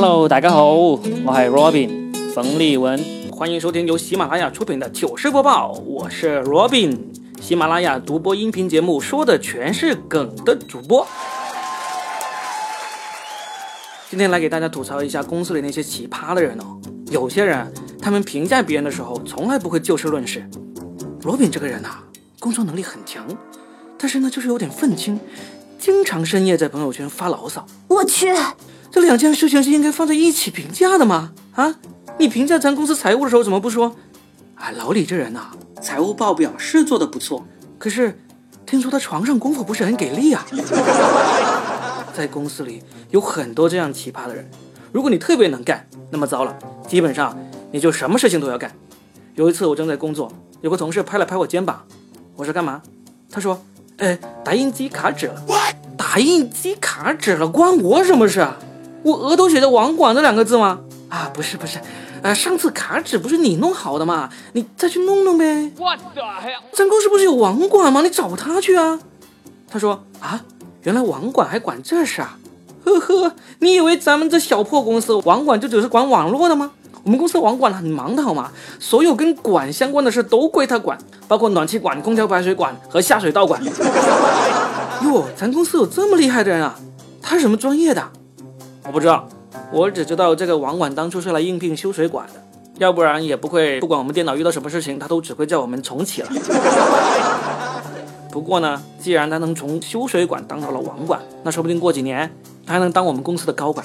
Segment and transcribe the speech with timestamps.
[0.00, 6.96] Hello，大家好，我是 Robin 冯立文，欢迎收听由喜马拉雅出品的糗事播报，我是 Robin，
[7.40, 11.04] 喜马拉雅独播音频节目，说的全是梗的主播。
[14.08, 16.78] 今天来给大家吐槽一下公司里那些奇葩的人哦。
[17.10, 17.66] 有些人，
[18.00, 20.48] 他们评价别人的时候，从来不会就事论事。
[21.22, 21.88] Robin 这个人呐，
[22.38, 23.26] 工作能力很强，
[23.98, 25.18] 但是呢，就是有点愤青，
[25.76, 27.66] 经常深夜在朋友圈发牢骚。
[27.88, 28.28] 我去，
[28.90, 31.32] 这两件事情是应该放在一起评价的吗？
[31.54, 31.74] 啊，
[32.18, 33.94] 你评价咱公司财务的时候怎么不说？
[34.54, 37.46] 啊，老李这人呐，财务报表是做的不错，
[37.78, 38.18] 可是
[38.66, 40.46] 听说他床上功夫不是很给力啊。
[42.14, 44.48] 在公司里有很多这样奇葩的人，
[44.90, 46.58] 如果你特别能干，那么糟了，
[46.88, 47.38] 基本上
[47.70, 48.72] 你就什么事情都要干。
[49.36, 51.84] 有一次我正在工作，有个同事拍了拍我肩膀，
[52.34, 52.82] 我说干嘛？
[53.30, 53.62] 他说，
[53.98, 55.44] 哎，打印机卡纸了。
[55.96, 58.56] 打印机卡纸了，关我什么事啊？
[59.08, 60.80] 我额头写着网管这两个字吗？
[61.08, 61.78] 啊，不是不是，
[62.22, 64.28] 呃，上次卡纸不是你弄好的吗？
[64.52, 65.72] 你再去弄弄呗。
[65.78, 66.60] What the hell？
[66.72, 68.02] 咱公司不是有网管吗？
[68.02, 68.98] 你找他去啊。
[69.70, 70.40] 他说啊。
[70.84, 72.38] 原来网管还管这事啊？
[72.84, 76.70] 呵呵，你以为咱们这小破公司网管就只是管网络的吗？
[77.02, 78.50] 我们公司网管很忙的好吗？
[78.78, 83.60] 所有跟管相关的事都归他管，包括暖气管、空调排水管和下水道管。
[85.04, 86.78] 哟，咱公司有这么厉害的人啊？
[87.20, 88.02] 他是什么专业的？
[88.88, 89.28] 我不知道，
[89.70, 92.42] 我只知道这个网管当初是来应聘修水管的，
[92.78, 96.30] 要不然也不会不管我们电脑遇到什么事情，他都只会叫我们重启了。
[98.30, 103.84] 不过呢，既然他能从修水管当到了网管，那说不定过几年他还能当我们公司的高管。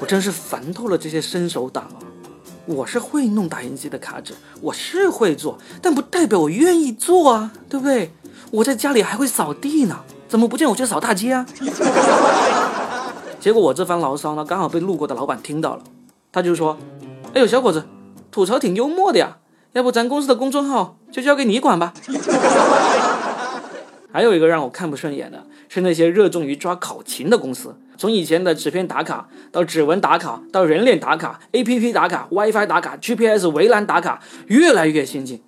[0.00, 2.00] 我真是烦透了这些伸手党啊！
[2.64, 8.10] 我是会弄打印机的卡纸，我是会做，但不代表我愿意做啊，对不对？
[8.50, 11.46] 我在家里还会扫地呢，怎么不见我去扫大街啊？
[13.46, 15.84] 结果我这番牢骚呢，刚好被路过的老板听到了，
[16.32, 16.76] 他就说
[17.32, 17.84] ：“哎呦，小伙子，
[18.32, 19.38] 吐槽挺幽默的呀。”
[19.74, 21.94] 要不咱公司的公众号就交给你管吧。
[24.10, 35.40] 还有一个让我看不顺眼的是那些热衷于抓考勤的公司，从以前的纸片打卡到指纹打卡，到人脸打卡、APP 打卡、WiFi 打卡、GPS 围栏打卡，越来越先进。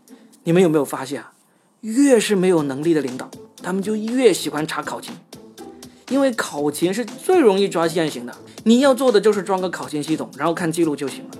[0.44, 1.32] 你们有没有发现啊？
[1.80, 3.28] 越是没有能力的领导，
[3.60, 5.12] 他们就越喜欢查考勤，
[6.08, 8.34] 因为考勤是最容易抓现行的。
[8.64, 11.30] 你要做的就是装个考勤系统，然后看记录就行了。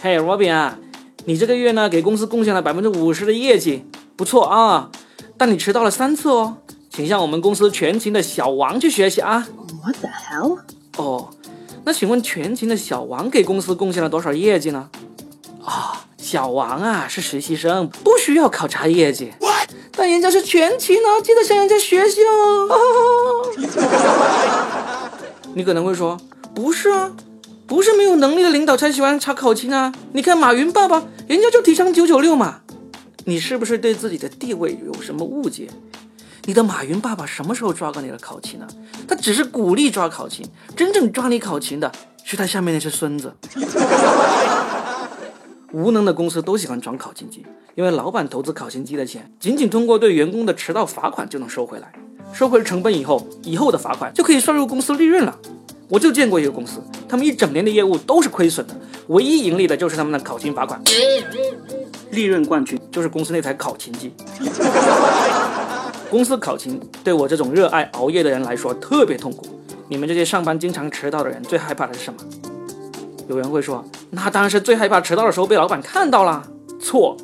[0.00, 0.78] 嘿，Robin 啊。
[1.26, 3.82] 你这个月呢，给公司贡献了百分之五十的业绩，
[4.14, 4.90] 不错啊。
[5.38, 6.58] 但你迟到了三次哦，
[6.90, 9.48] 请向我们公司全勤的小王去学习啊。
[9.82, 10.58] What the hell？
[10.98, 11.30] 哦，
[11.84, 14.90] 那请问全勤的小王给公司贡献了多少业绩呢？
[15.64, 19.32] 啊，小王啊是实习生，不需要考察业绩。
[19.96, 22.68] 但人家是全勤呢，记得向人家学习哦。
[25.54, 26.18] 你可能会说，
[26.54, 27.12] 不是啊。
[27.66, 29.90] 不是没有能力的领导才喜欢查考勤啊！
[30.12, 32.60] 你看马云爸爸，人家就提倡九九六嘛。
[33.24, 35.66] 你是不是对自己的地位有什么误解？
[36.44, 38.66] 你的马云爸爸什么时候抓过你的考勤呢？
[39.08, 41.90] 他只是鼓励抓考勤，真正抓你考勤的
[42.22, 43.34] 是他下面那些孙子。
[45.72, 51.90] 无能的公司都喜欢装考勤机，因为老板投资考勤机的钱，仅仅通过对员工的迟到罚款就能收回来。
[52.32, 55.38] 收回了成本以后，以后的罚款就可以算入公司利润了。
[55.88, 58.74] 我就见过一个公司，他们一整年的业务都是亏损的，
[59.08, 60.82] 唯一盈利的就是他们的考勤罚款，
[62.10, 64.12] 利润冠军就是公司那台考勤机。
[66.10, 69.46] 公司考勤对我这种热爱熬夜的人来说特别痛苦。
[69.88, 72.20] 你们这些上班经常迟到的人最害怕的是什么？
[73.28, 76.42] 有人会说，那当然是最害怕迟到的时候被老板看到了。
[76.80, 77.16] 错，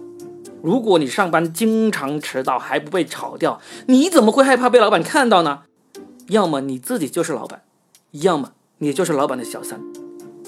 [0.63, 5.61] 如果你上班经常迟到还不被炒掉，你怎么会害怕被老板看到呢？
[6.29, 7.63] 要么你自己就是老板。
[8.13, 9.81] 要么你就是老板的小三，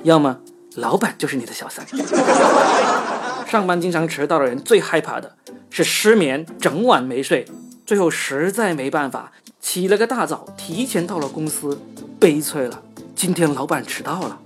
[0.03, 0.41] 要么
[0.75, 1.87] 老板就是你的小三。
[3.47, 5.37] 上班经常迟到的人最害怕的
[5.71, 7.47] 是失眠，整晚没睡，
[7.87, 9.31] 最后实在没办法，
[9.61, 11.79] 起了个大早，提前到了公司，
[12.19, 12.83] 悲催了，
[13.15, 14.41] 今天老板迟到了，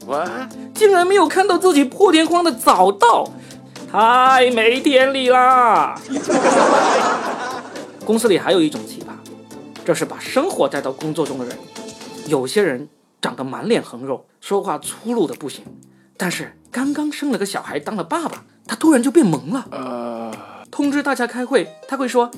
[0.74, 3.30] 竟然没有看到自己破天荒的早到，
[3.90, 5.98] 太没天理啦！
[8.04, 9.12] 公司里还有一种奇葩，
[9.84, 11.56] 这是把生活带到工作中的人，
[12.26, 12.88] 有些人。
[13.18, 15.64] 长得满脸横肉，说话粗鲁的不行，
[16.16, 19.66] 但是刚刚生了个小孩，当了爸爸，他突然就变萌了。
[19.72, 20.30] 呃，
[20.70, 22.30] 通知大家开会，他会说，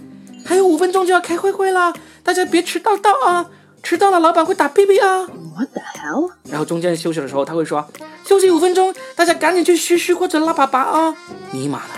[0.46, 1.92] 还有五分钟就要开会会了，
[2.22, 3.50] 大家别迟到到啊，
[3.82, 5.26] 迟到了老板会打屁屁啊。
[5.26, 6.30] What the hell？
[6.44, 7.86] 然后中间休息的时候，他会说，
[8.26, 11.14] 休息五分钟，大家赶紧去嘘嘘或者拉粑粑啊。
[11.52, 11.94] 尼玛的，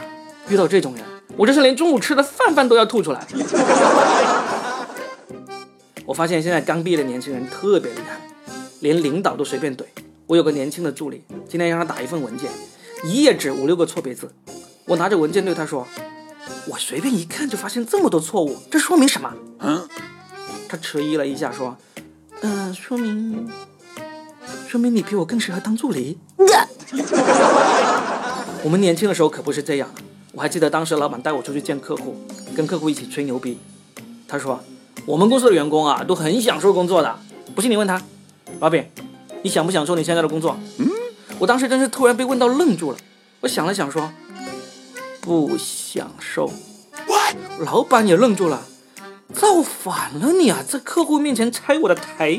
[0.48, 1.04] 遇到这种人，
[1.36, 3.26] 我这是连中午吃的饭饭都要吐出来。
[6.06, 8.20] 我发现现在刚毕业的年轻人特别厉害。
[8.80, 9.84] 连领导都随便怼，
[10.26, 12.50] 我有个年轻的助理，今天让他打一份文件，
[13.04, 14.32] 一页纸五六个错别字。
[14.86, 15.86] 我拿着文件对他说
[16.66, 19.86] ：“我随便一看就发现这么多错误，这说明什么？”嗯，
[20.70, 21.76] 他迟疑了一下说
[22.42, 23.50] ：“嗯，说明，
[24.68, 26.16] 说明你比我更适合当助理。
[28.62, 29.90] ”我们年轻的时候可不是这样。
[30.30, 32.24] 我还记得当时老板带我出去见客户，
[32.54, 33.58] 跟客户一起吹牛逼。
[34.28, 34.62] 他说
[35.06, 37.18] ：“我们公司的员工啊，都很享受工作的。
[37.52, 38.00] 不信你问他，
[38.60, 38.88] 老板，
[39.42, 40.88] 你享不享受你现在的工作？”嗯，
[41.40, 42.98] 我当时真是突然被问到愣住了。
[43.40, 44.12] 我想了想说
[45.20, 46.48] ：“不享受。”
[47.58, 48.62] 老板也愣住了，
[49.34, 52.38] 造反了你啊，在客户面前拆我的台。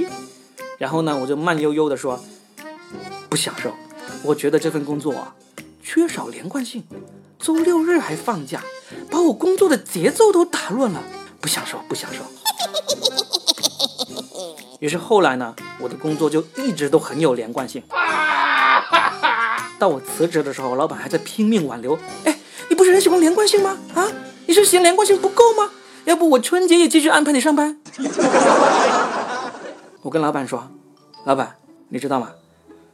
[0.78, 2.20] 然后呢，我就慢悠悠的说
[3.30, 3.72] ：“不享受。
[4.24, 5.36] 我觉得这份工作啊，
[5.84, 6.84] 缺少连贯性。”
[7.40, 8.62] 周六日还放假，
[9.10, 11.02] 把我工作的节奏都打乱了，
[11.40, 12.24] 不享受，不享受。
[14.80, 17.82] 于是后来呢，我的工作就一直都很有连贯性。
[19.80, 21.98] 到我辞职的时候，老板还在拼命挽留。
[22.26, 22.40] 哎，
[22.70, 23.78] 你不是很喜欢连贯性吗？
[23.96, 24.08] 啊，
[24.46, 25.72] 你是嫌连贯性不够吗？
[26.06, 27.80] 要不我春节也继续安排你上班？
[30.02, 30.72] 我跟老板说，
[31.26, 31.58] 老板，
[31.90, 32.32] 你知道吗？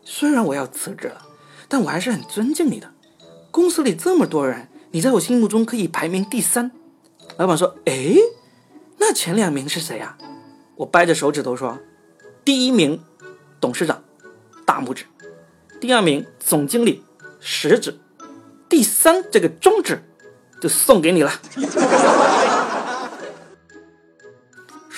[0.04, 1.22] 虽然我要辞职了，
[1.68, 2.92] 但我还是很尊敬你的。
[3.52, 6.72] 公司里这么多人，你在我心目中可以排名第三。
[7.38, 8.16] 老板说：“哎，
[8.98, 10.18] 那前两名是谁啊？”
[10.78, 11.80] 我掰着手指头说
[12.46, 13.02] ：“第一名
[13.60, 14.04] 董事长，
[14.66, 15.06] 大拇指；
[15.80, 17.04] 第二名总经理，
[17.40, 17.94] 食指；
[18.70, 20.04] 第三这个中指
[20.62, 21.32] 就送给你了。”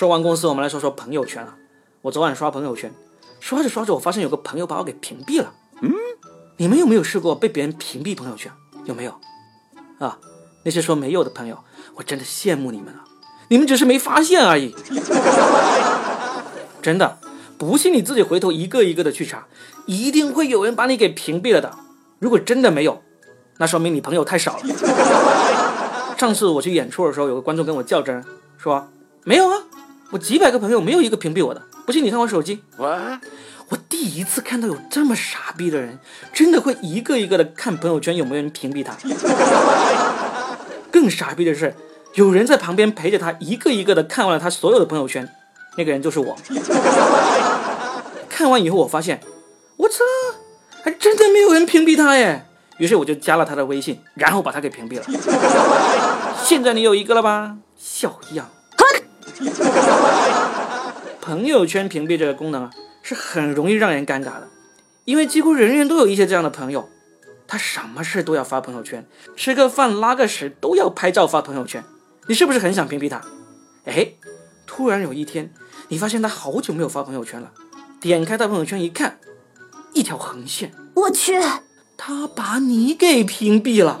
[0.00, 1.56] 说完公司，我们来说说朋友圈啊。
[2.00, 2.90] 我昨晚刷朋友圈，
[3.38, 5.52] 刷着刷着，我发现有个朋友把我给屏蔽了。
[5.82, 5.92] 嗯。
[6.56, 8.50] 你们有没有试过被别人屏蔽朋友圈？
[8.86, 9.14] 有没有？
[9.98, 10.16] 啊，
[10.64, 11.58] 那些说没有的朋友，
[11.96, 13.04] 我真的羡慕你们啊！
[13.50, 14.74] 你们只是没发现而已。
[16.80, 17.18] 真的，
[17.58, 19.48] 不信你自己回头一个一个的去查，
[19.84, 21.76] 一定会有人把你给屏蔽了的。
[22.18, 23.02] 如果真的没有，
[23.58, 24.62] 那说明你朋友太少了。
[26.16, 28.24] 上次我去演出的时候，有个观众跟我较真，
[28.56, 28.88] 说
[29.24, 29.58] 没有啊，
[30.10, 31.62] 我几百个朋友没有一个屏蔽我的。
[31.86, 32.62] 不信你看我手机。
[33.68, 36.00] 我第一次看到有这么傻逼的人，
[36.32, 38.96] 真的会一个一个的看朋友圈有没有人屏蔽他。
[40.90, 41.74] 更傻逼的是，
[42.14, 45.28] 有人在旁边陪着他，一个一个的看完了他所有的朋友圈，
[45.76, 46.36] 那个人就是我。
[48.28, 49.20] 看完以后，我发现，
[49.76, 49.98] 我操，
[50.82, 52.46] 还真的没有人屏蔽他耶。
[52.78, 55.04] 于是我就加了他的微信，然后把他给屏蔽了。
[56.42, 57.56] 现在你有一个了吧？
[57.78, 58.50] 小样！
[61.20, 62.70] 朋友圈屏蔽这个功能啊。
[63.02, 64.46] 是很容易让人尴尬的，
[65.06, 66.90] 因为几乎人人都有一些这样的朋友，
[67.48, 71.82] 他什么事都要发朋友圈，吃个饭拉个屎都要拍照发朋友圈，
[72.26, 73.22] 你是不是很想屏蔽他？
[73.86, 74.12] 哎，
[74.66, 75.50] 突然有一天，
[75.88, 77.50] 你发现他好久没有发朋友圈了，
[78.02, 79.18] 点开他朋友圈一看，
[79.94, 81.40] 一条横线，我去，
[81.96, 83.98] 他把你给屏蔽了，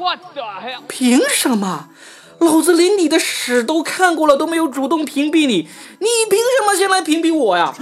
[0.86, 1.88] 凭什么？
[2.40, 7.74] 老子连你的屎都看过了，都没有主动屏蔽你，你凭什么先来屏蔽我呀？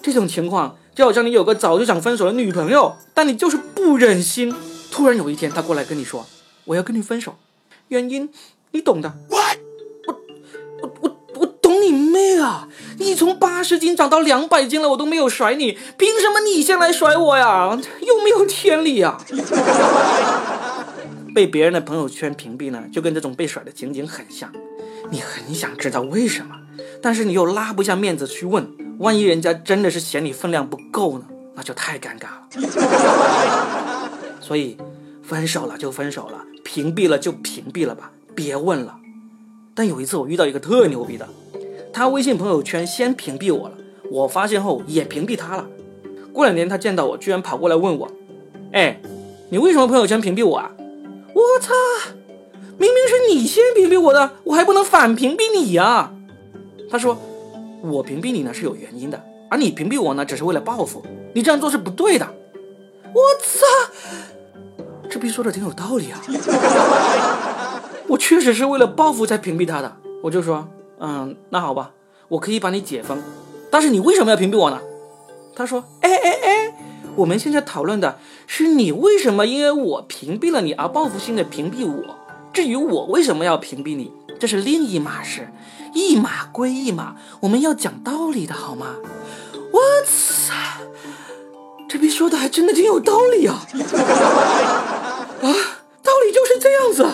[0.00, 4.54] 这种情况就好像你有个早就想分手的女朋友，但你就是不忍心。
[4.90, 6.26] 突然有一天，她过来跟你说
[6.64, 7.34] ：“我要跟你分手，
[7.88, 8.30] 原因
[8.72, 9.38] 你懂的。”我
[10.82, 12.68] 我我我懂你妹啊！
[12.98, 17.78] 你从八十斤长到两百斤了，我都没有甩你，凭什么你先来甩我呀？
[18.00, 19.18] 有没有天理呀？
[21.38, 24.50] 被别人的朋友圈屏蔽呢，就跟这种被甩的情景很像。
[25.08, 26.56] 你很想知道为什么，
[27.00, 28.68] 但是你又拉不下面子去问，
[28.98, 34.10] 万一人家真的是嫌你分量不够呢，那就太尴尬了。
[34.42, 34.76] 所以，
[35.22, 38.96] 分手了就分手了，屏蔽了就屏蔽了吧，别问了。
[39.76, 41.28] 但有一次我遇到一个特牛逼的，
[41.92, 43.78] 他微信朋友圈先屏蔽我了，
[44.10, 45.68] 我发现后也屏蔽他了。
[46.32, 48.10] 过两年他见到我，居然跑过来问我
[48.74, 49.00] ：“哎，
[49.50, 50.72] 你为什么朋友圈屏蔽我啊？”
[51.38, 51.72] 我操！
[52.78, 56.12] 明明是你先屏蔽我的，我还不能反屏蔽你呀？
[56.90, 57.16] 他说
[57.82, 61.04] ：“我屏蔽你呢是有原因的，而你屏蔽我呢只是为了报复，
[61.34, 62.26] 你这样做是不对的。”
[63.14, 63.64] 我操！
[65.08, 66.20] 这逼说的挺有道理啊！
[68.08, 69.96] 我确实是为了报复才屏蔽他的。
[70.22, 70.68] 我就说
[70.98, 71.92] ：“嗯，那好吧，
[72.28, 73.22] 我可以把你解封，
[73.70, 74.80] 但是你为什么要屏蔽我呢？”
[75.54, 76.74] 他说：“哎哎哎。”
[77.18, 82.16] 我们现在讨论的是你为什么因为我屏蔽了你而报复性的屏蔽我。
[82.52, 85.48] 至于我为什么要屏蔽你，这是另一码事，
[85.94, 88.94] 一码归一码，我们要讲道理的好吗？
[89.72, 90.54] 我操，
[91.88, 93.66] 这逼说的还真的挺有道理啊！
[95.42, 95.48] 啊，
[96.02, 97.06] 道理就是这样子。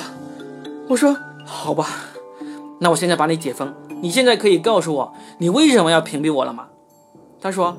[0.88, 1.88] 我说好吧，
[2.80, 6.68] 那我现在把你解封，你现在可以告诉我你为什么要屏蔽我了吗？
[7.40, 7.76] 他说，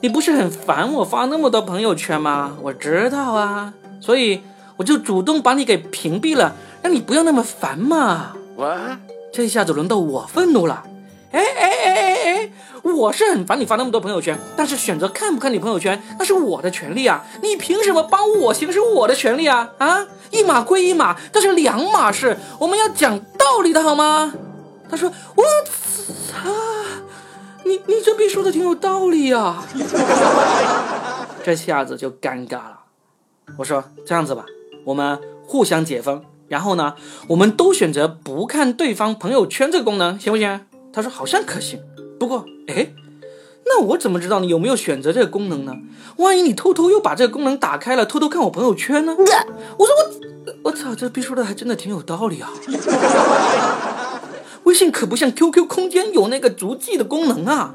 [0.00, 2.56] 你不是很烦我发那么多朋友圈吗？
[2.62, 4.40] 我知道啊，所以
[4.76, 8.32] 我就主动把你给屏蔽了，让你不要那么烦嘛。
[9.32, 10.84] 这下子轮到我愤怒了。
[11.30, 12.50] 哎哎哎哎哎！
[12.82, 17.22] 我是很烦你发那么多朋友圈，但是选择看不看你朋友圈那是我的权利啊！
[17.42, 19.68] 你凭什么帮我行使我的权利啊？
[19.78, 24.32] 啊，一码归一码，这是两码事，我们要讲道理的好吗？
[24.90, 25.44] 他说：“我
[26.32, 26.48] 操，
[27.68, 29.62] 你你这逼说的挺有道理啊！”
[31.44, 32.80] 这下子就尴尬了。
[33.58, 34.46] 我说：“这样子吧，
[34.84, 36.94] 我们互相解封，然后呢，
[37.28, 40.60] 我们都选择不看对方朋友圈这个功能，行不行？”
[40.92, 41.80] 他说好像可行，
[42.18, 42.92] 不过哎，
[43.66, 45.76] 那我怎么知道你有没有选择这个功能呢？
[46.16, 49.14] 万一你偷偷又把这个功能打开了，偷偷看我朋友圈呢？
[49.16, 49.24] 我
[49.86, 49.94] 说
[50.46, 52.50] 我我操，这逼说的还真的挺有道理啊！
[54.68, 57.74] 微信可不像 QQ 空间有那个足迹的功能啊！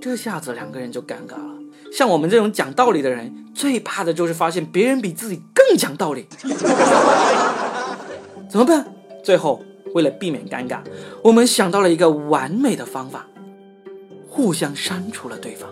[0.00, 1.56] 这下子两个人就尴尬了。
[1.92, 6.24] 像我们这种讲道理的人，最怕的就是发现别人比自己更讲道理，
[8.48, 8.86] 怎么办？
[9.22, 9.62] 最后。
[9.94, 10.80] 为了避免尴尬，
[11.22, 13.26] 我们想到了一个完美的方法，
[14.28, 15.70] 互相删除了对方，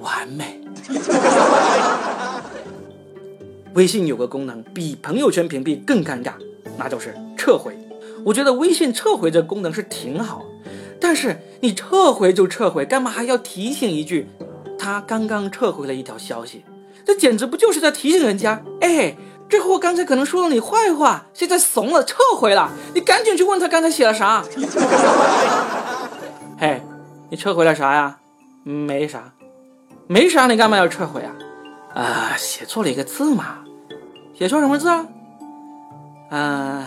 [0.00, 0.58] 完美。
[3.74, 6.32] 微信有个功能比朋友圈屏蔽更尴尬，
[6.78, 7.76] 那就是撤回。
[8.24, 10.42] 我觉得微信撤回这功能是挺好，
[11.00, 14.28] 但是你撤回就撤回，干嘛还要提醒一句，
[14.78, 16.64] 他刚刚撤回了一条消息？
[17.04, 19.16] 这简直不就是在提醒人家，哎。
[19.48, 22.68] 这货刚才可能说了你坏话，现在怂了，撤回了。
[22.96, 24.42] 你赶紧去问他刚才写了啥。
[26.58, 26.82] 嘿，
[27.30, 28.18] 你撤回了啥呀？
[28.64, 29.32] 没啥，
[30.08, 31.32] 没啥，你干嘛要撤回啊？
[31.94, 33.58] 啊，写错了一个字嘛。
[34.36, 35.06] 写错什么字啊？
[36.30, 36.84] 嗯，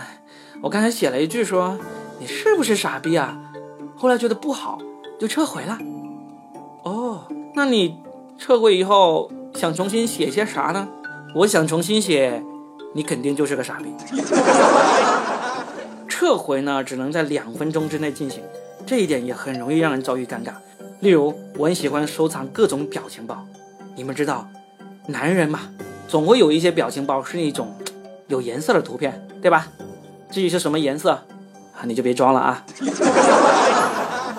[0.62, 1.78] 我刚才写了一句说
[2.18, 3.38] 你是不是傻逼啊？
[3.96, 4.78] 后来觉得不好，
[5.18, 5.78] 就撤回了。
[6.84, 7.24] 哦，
[7.54, 7.96] 那你
[8.38, 10.88] 撤回以后想重新写些啥呢？
[11.34, 12.42] 我想重新写。
[12.92, 13.94] 你肯定就是个傻逼。
[16.08, 18.42] 撤回呢，只能在两分钟之内进行，
[18.84, 20.54] 这一点也很容易让人遭遇尴尬。
[20.98, 23.46] 例如，我很喜欢收藏各种表情包，
[23.94, 24.48] 你们知道，
[25.06, 25.60] 男人嘛，
[26.08, 27.72] 总会有一些表情包是一种
[28.26, 29.68] 有颜色的图片，对吧？
[30.30, 32.64] 至于是什么颜色啊，你就别装了啊。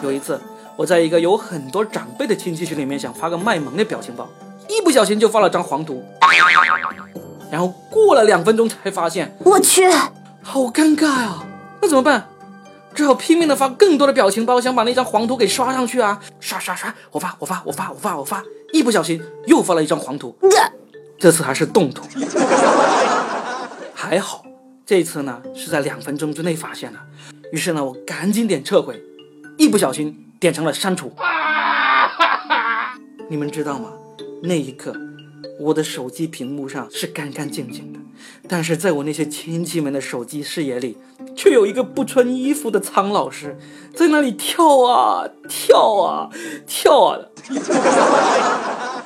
[0.01, 0.39] 有一次，
[0.75, 4.27] 我在一个有很多长辈的亲戚群里面想发个卖萌的表情包，
[4.67, 6.03] 一不小心就发了张黄图。
[7.51, 9.89] 然后过了两分钟才发现，我去，
[10.41, 11.43] 好尴尬呀！
[11.81, 12.25] 那怎么办？
[12.93, 16.21] 只好拼命的发更多的表情包，想把那张黄图给刷上去啊！
[16.39, 18.43] 刷刷刷，我发我发我发我发我发，
[18.73, 20.35] 一不小心又发了一张黄图，
[21.19, 22.03] 这次还是动图。
[23.93, 24.43] 还好
[24.85, 26.99] 这次呢是在两分钟之内发现的，
[27.51, 29.01] 于是呢我赶紧点撤回，
[29.57, 31.11] 一不小心点成了删除。
[33.29, 33.93] 你们知道吗？
[34.43, 34.93] 那一刻。
[35.59, 37.99] 我的手机屏幕上是干干净净的，
[38.47, 40.97] 但是在我那些亲戚们的手机视野里，
[41.35, 43.55] 却有一个不穿衣服的苍老师
[43.93, 46.31] 在那里跳啊跳啊
[46.65, 47.19] 跳啊，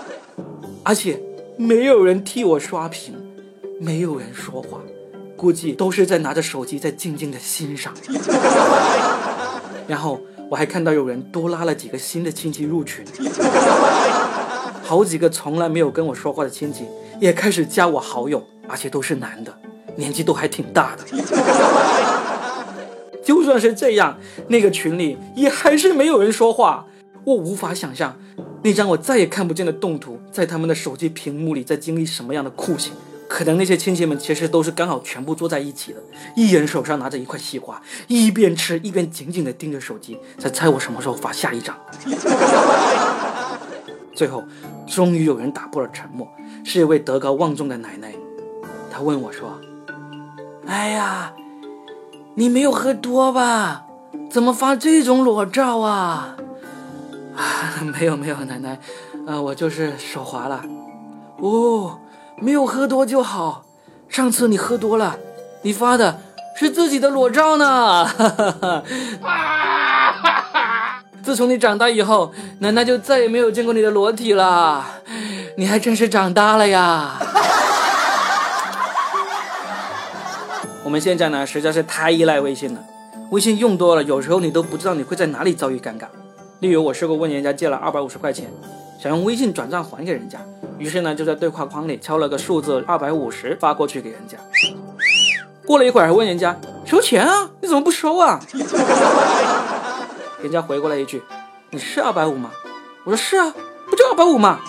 [0.83, 1.21] 而且
[1.57, 3.13] 没有人替我刷屏，
[3.81, 4.79] 没有人说话，
[5.35, 7.93] 估计都是在拿着手机在静静的欣赏。
[9.87, 13.05] 然后我还看到有人多拉了几个新的亲戚入群。
[14.83, 16.85] 好几个从来没有跟我说话的亲戚
[17.19, 19.51] 也开始加我好友，而且都是男的，
[19.95, 21.03] 年纪都还挺大的。
[23.23, 26.85] 就算是这样，那个群里也还是没有人说话。
[27.23, 28.15] 我无法想象，
[28.61, 32.93] 那张我再也看不见的动图，在他们的手机屏幕里在经历什么样的酷刑。
[33.27, 35.99] 可能那些亲戚们其实都是刚好全部坐在一起的，
[36.35, 41.75] 一人手上拿着一块西瓜，一边吃一边紧紧地盯着手机，在猜我什么时候发下一张。
[44.15, 44.43] 最后，
[44.87, 46.27] 终于有人打破了沉默，
[46.63, 48.13] 是一位德高望重的奶奶。
[48.89, 49.59] 她问我说
[50.65, 51.33] ：“哎呀，
[52.35, 53.85] 你没有喝多吧？
[54.29, 56.37] 怎么发这种裸照啊？”
[57.35, 58.79] 啊，没有没有，奶奶，
[59.27, 60.63] 呃，我就是手滑了。
[61.39, 61.99] 哦，
[62.39, 63.65] 没有喝多就好。
[64.09, 65.17] 上次你喝多了，
[65.63, 66.19] 你发的
[66.55, 68.05] 是自己的裸照呢。
[68.05, 68.83] 哈哈哈。
[71.23, 74.85] 自从你长大以后，奶奶就再也没有见过你的裸体了。
[75.57, 77.19] 你还真是长大了呀！
[80.83, 82.79] 我们现在呢，实在是太依赖微信了。
[83.31, 86.05] 微信用多了，有时候你都不知道你会在哪里遭遇尴尬。
[86.59, 88.45] 例如，我试过问人家借了二百五十块钱，
[89.01, 90.37] 想用微信转账还给人家，
[90.77, 94.37] 于是呢，就在对话框里敲了个数字二百五十发过去给人家。
[95.65, 96.55] 过了一会儿，还问人家
[96.85, 97.49] 收钱啊？
[97.61, 98.39] 你怎么不收啊？
[100.41, 101.23] 人家回过来一句
[101.71, 102.51] ：“你是二百五吗？”
[103.03, 103.53] 我说：“是啊，
[103.89, 104.59] 不就二百五吗？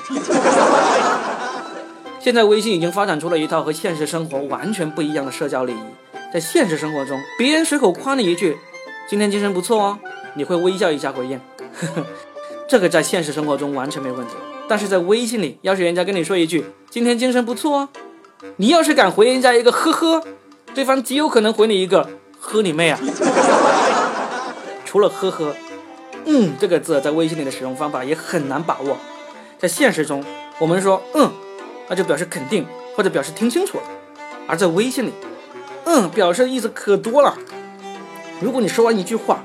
[2.18, 5.84] 现在微信已经发展出了一套和现实生活完全不一样的社交礼仪。
[6.32, 8.56] 在现实生活中，别人随口夸你一句
[9.08, 9.98] “今天精神不错哦”，
[10.34, 11.38] 你会微笑一下回应，
[11.78, 12.06] 呵呵
[12.66, 14.34] 这个在现实生活中完全没问题。
[14.68, 17.88] 但是在微信里，要是人家跟你说一句“今天精神不错哦”，
[18.56, 20.22] 你要是敢回人家一个“呵呵”，
[20.74, 22.08] 对方极有可能回你一个
[22.40, 22.98] “呵你妹啊”。
[24.84, 25.54] 除了“呵呵
[26.26, 28.96] ”，“嗯”这个字在微信里的使用方法也很难把握。
[29.58, 30.24] 在现实中，
[30.58, 31.30] 我们说“嗯”，
[31.88, 33.84] 那就表示肯定或者表示听清楚了；
[34.48, 35.12] 而在微信里
[35.86, 37.38] ，“嗯”表示的意思可多了。
[38.40, 39.44] 如果你说完一句话，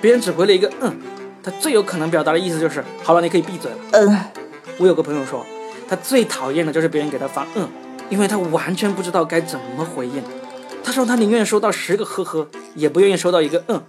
[0.00, 0.96] 别人只回了一个“嗯”，
[1.42, 3.76] 他最有可能表达的意思就是“好了，你可以闭嘴了”。
[3.92, 4.18] 嗯。
[4.80, 5.44] 我有个朋友说，
[5.86, 7.68] 他最讨厌的就是别人给他发嗯，
[8.08, 10.22] 因为他完全不知道该怎么回应。
[10.82, 13.82] 他说他宁愿收到十个呵呵，也不愿意收到一个嗯。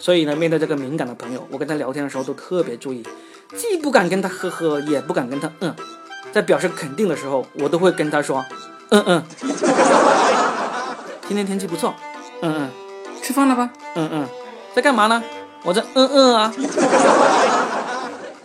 [0.00, 3.06] 所以呢，面对这个敏感的朋友，我跟他聊天的时候都特别注意，
[3.56, 5.72] 既不敢跟他呵呵，也不敢跟他嗯。
[6.32, 8.44] 在表示肯定的时候，我都会跟他说
[8.90, 9.22] 嗯嗯。
[11.28, 11.94] 今天天气不错，
[12.42, 12.70] 嗯嗯。
[13.22, 13.70] 吃饭了吧？
[13.94, 14.28] 嗯嗯。
[14.74, 15.22] 在干嘛呢？
[15.62, 16.52] 我在嗯嗯啊。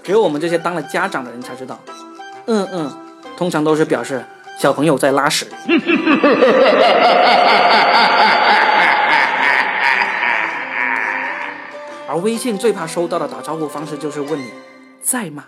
[0.03, 1.79] 只有我们这些当了家长的人才知道，
[2.47, 2.91] 嗯嗯，
[3.37, 4.25] 通常都是表示
[4.59, 5.47] 小朋友在拉屎。
[12.07, 14.51] 而微信最怕收到的打招呼方式就是问你
[15.01, 15.45] 在吗？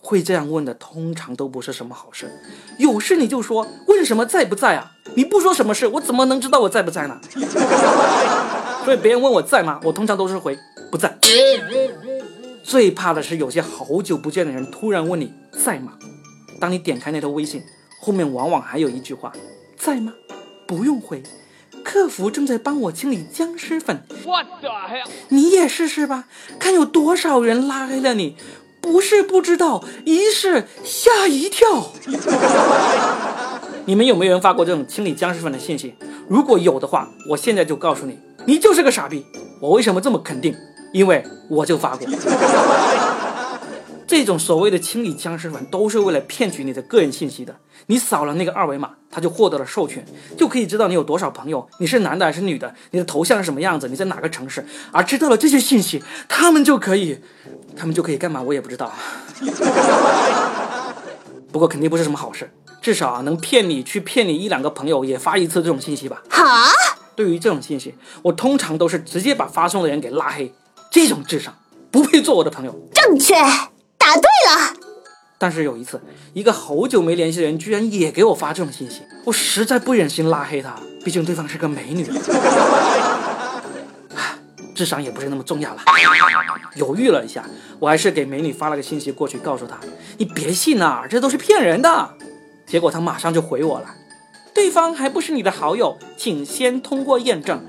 [0.00, 2.30] 会这样问的通常都不是什么好事。
[2.78, 4.92] 有事你就说，问什么在不在啊？
[5.14, 7.18] 你不说什么事，我怎么能知道我在不在呢？
[8.84, 9.80] 所以别人问我在吗？
[9.82, 10.56] 我通常都是回
[10.92, 11.18] 不在。
[12.66, 15.92] 最怕的是有些好久不见的人突然问你在吗？
[16.60, 17.62] 当你点开那条微信，
[18.00, 19.32] 后面往往还有一句话：
[19.78, 20.12] 在吗？
[20.66, 21.22] 不用回，
[21.84, 24.02] 客服正在帮我清理僵尸粉。
[25.28, 26.24] 你也试试吧，
[26.58, 28.36] 看有多少人拉黑了你。
[28.80, 31.92] 不是不知道，一试吓一跳。
[33.86, 35.94] 你们有没有人发过这种清理僵尸粉的信息？
[36.28, 39.24] 如果有的话，我现在就告诉你，你就是个傻逼。
[39.60, 40.52] 我为什么这么肯定？
[40.92, 42.06] 因为我就发过，
[44.06, 47.56] 这种所谓的清理僵尸粉都是为了骗取你的个人信息的。
[47.88, 50.04] 你扫了那个二维码，他就获得了授权，
[50.36, 54.64] 就可以知道你有多少朋友，你是男的还是女的，你的头像是什么样子，你在哪个城市。
[54.90, 57.20] 而知道了这些信息，他们就可以，
[57.76, 58.42] 他们就可以干嘛？
[58.42, 58.92] 我也不知道。
[61.52, 62.50] 不过肯定不是什么好事，
[62.82, 66.22] 至少啊能骗你去骗你一两个朋友也发一次这种信息吧。
[66.28, 66.70] 哈，
[67.14, 70.52] 对于这种信息，我通常都是直接把发送的人给拉黑。
[70.96, 71.54] 这种智商
[71.90, 72.74] 不配做我的朋友。
[72.94, 73.34] 正确，
[73.98, 74.72] 答对了。
[75.36, 76.00] 但是有一次，
[76.32, 82.10] 一个好久没联系的人居然也给我发这种信息，我实在不忍心拉黑他，毕竟对方是个美女。
[84.74, 85.82] 智商也不是那么重要了。
[86.76, 87.44] 犹豫了一下，
[87.78, 89.76] 我还是给美女发了个信息过去，告诉她
[90.16, 92.08] ：“你别信啊，这都是骗人的。”
[92.66, 93.94] 结果她马上就回我了
[94.54, 97.62] ：“对方还不是你的好友，请先通过验证。”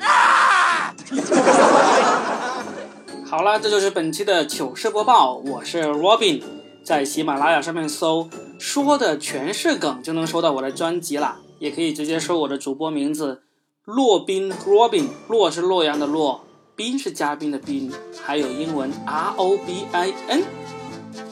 [3.30, 5.34] 好了，这就是本期的糗事播报。
[5.34, 6.42] 我是 Robin，
[6.82, 11.38] 在喜马拉雅上面搜“说的全是梗”就能收到我的专辑啦。
[11.60, 13.42] 也可以直接搜我的主播名字
[13.84, 16.40] “洛宾 Robin”，洛是洛阳的洛，
[16.74, 17.92] 宾是嘉宾的宾，
[18.24, 20.44] 还有英文 R O B I N。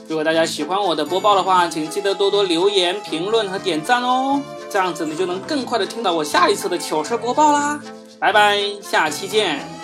[0.10, 7.80] 如果大家喜欢我的播报的话，请记得多多留言、评论和点赞哦，这样子你就能更快的听到我下一次的糗事播报啦。
[8.20, 9.75] 拜拜，下期见。